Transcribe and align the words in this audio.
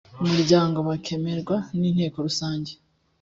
umuryango 0.23 0.77
bakemererwa 0.87 1.57
n 1.79 1.81
inteko 1.89 2.17
rusange 2.25 2.71